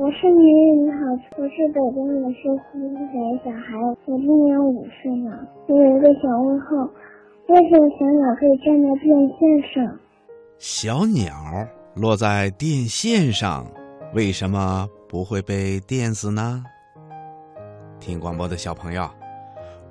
[0.00, 3.76] 我是明宇，你好，我是北京的是湖北小孩，
[4.06, 5.46] 我今年五岁了。
[5.66, 6.74] 我有一个小问号，
[7.48, 9.98] 为什么小鸟可以站在电线上？
[10.56, 11.34] 小鸟
[11.94, 13.66] 落在电线上，
[14.14, 16.64] 为什么不会被电死呢？
[18.00, 19.06] 听广播的小朋友，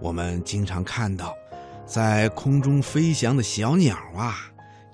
[0.01, 1.35] 我们经常看到，
[1.85, 4.33] 在空中飞翔的小鸟啊。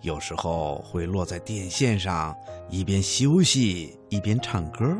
[0.05, 2.35] 有时候会落在电线上，
[2.69, 4.95] 一边休息一边唱歌。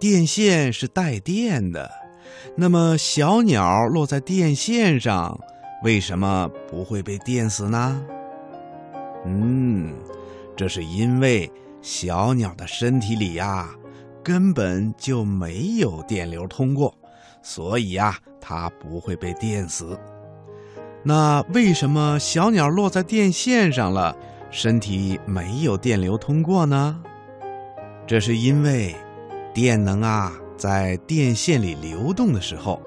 [0.00, 1.90] 电线是带电的，
[2.56, 5.38] 那么小鸟落在电线上，
[5.84, 8.02] 为什么不会被电死呢？
[9.26, 9.94] 嗯，
[10.56, 13.68] 这是因为小鸟的身体里呀，
[14.24, 16.94] 根本就没有电流通过，
[17.42, 20.00] 所以呀，它不会被电死。
[21.04, 24.16] 那为什么小鸟落在电线上了，
[24.50, 27.02] 身体没有电流通过呢？
[28.06, 28.94] 这是因为，
[29.52, 32.80] 电能啊在电线里流动的时候，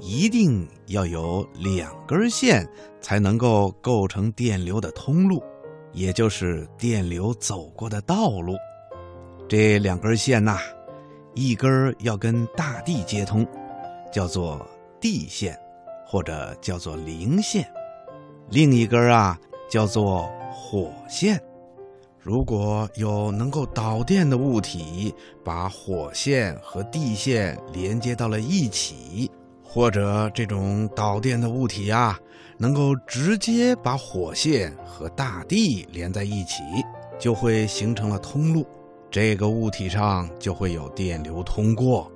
[0.00, 2.66] 一定要有两根线
[3.00, 5.42] 才能够构成电流的通路，
[5.92, 8.56] 也就是电流走过的道路。
[9.48, 10.58] 这两根线呐，
[11.34, 13.46] 一根要跟大地接通，
[14.10, 14.66] 叫做
[14.98, 15.58] 地线。
[16.10, 17.64] 或者叫做零线，
[18.48, 19.38] 另一根啊
[19.70, 21.40] 叫做火线。
[22.18, 29.30] 如果有能够导电的物体把火线和地线连接到了一起，
[29.62, 32.18] 或者这种导电的物体啊
[32.58, 36.64] 能够直接把火线和大地连在一起，
[37.20, 38.66] 就会形成了通路。
[39.12, 42.10] 这个物体上就会有电流通过。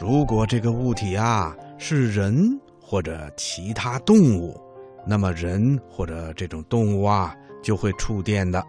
[0.00, 2.59] 如果这个物体啊是人。
[2.90, 4.60] 或者其他动物，
[5.06, 8.60] 那么人或者这种动物啊就会触电的。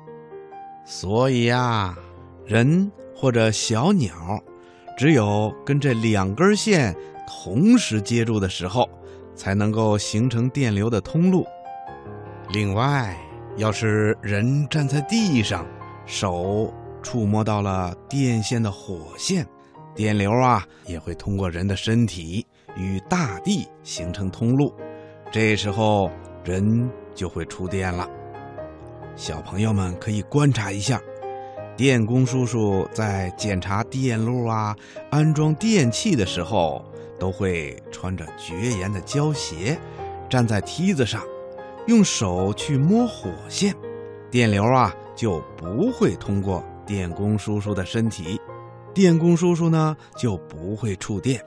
[0.85, 1.97] 所以呀，
[2.45, 4.39] 人或者小鸟，
[4.95, 6.95] 只有跟这两根线
[7.27, 8.87] 同时接住的时候，
[9.33, 11.43] 才能够形成电流的通路。
[12.53, 13.17] 另外，
[13.57, 15.65] 要是人站在地上，
[16.05, 16.71] 手
[17.01, 19.43] 触摸到了电线的火线，
[19.95, 22.45] 电流啊也会通过人的身体。
[22.75, 24.73] 与大地形成通路，
[25.31, 26.09] 这时候
[26.43, 28.09] 人就会触电了。
[29.15, 31.01] 小朋友们可以观察一下，
[31.75, 34.75] 电工叔叔在检查电路啊、
[35.09, 36.83] 安装电器的时候，
[37.19, 39.77] 都会穿着绝缘的胶鞋，
[40.29, 41.21] 站在梯子上，
[41.87, 43.75] 用手去摸火线，
[44.29, 48.39] 电流啊就不会通过电工叔叔的身体，
[48.93, 51.43] 电工叔叔呢就不会触电。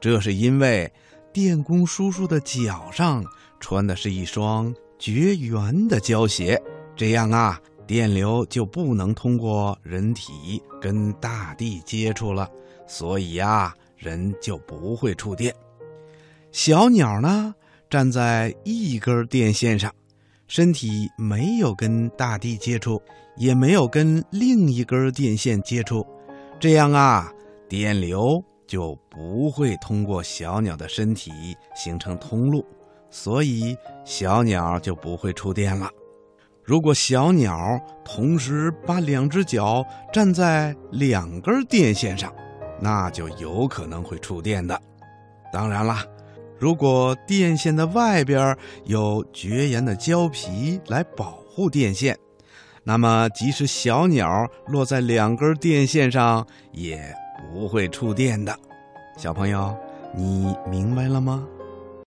[0.00, 0.90] 这是因为
[1.32, 3.24] 电工叔叔的脚上
[3.60, 6.60] 穿的是一双绝缘的胶鞋，
[6.94, 12.48] 这样啊，电流就不能通过人体跟大地接触了，
[12.86, 15.54] 所以呀，人就不会触电。
[16.52, 17.54] 小鸟呢，
[17.90, 19.92] 站在一根电线上，
[20.48, 23.00] 身体没有跟大地接触，
[23.36, 26.06] 也没有跟另一根电线接触，
[26.58, 27.30] 这样啊，
[27.68, 28.42] 电流。
[28.66, 31.30] 就不会通过小鸟的身体
[31.74, 32.64] 形成通路，
[33.10, 35.90] 所以小鸟就不会触电了。
[36.62, 42.34] 如果小鸟同时把两只脚站在两根电线上，
[42.80, 44.80] 那就有可能会触电的。
[45.52, 46.04] 当然啦，
[46.58, 52.18] 如果电线的外边有绝缘的胶皮来保护电线，
[52.82, 57.14] 那么即使小鸟落在两根电线上，也。
[57.52, 58.56] 不会触电的，
[59.16, 59.76] 小朋友，
[60.14, 61.46] 你明白了吗？